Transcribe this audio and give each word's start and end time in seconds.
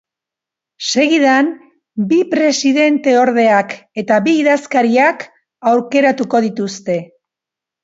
Segidan, 1.01 1.51
bi 2.13 2.17
presidenteordeak 2.31 3.77
eta 4.05 4.19
bi 4.31 4.35
idazkariak 4.47 5.29
aukeratuko 5.75 6.45
dituzte. 6.51 7.01